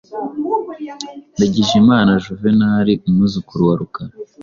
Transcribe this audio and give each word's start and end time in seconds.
Ndagijimana 1.35 2.11
Juvenal, 2.23 2.87
umwuzukuru 3.07 3.61
wa 3.69 3.75
Rukara 3.79 4.13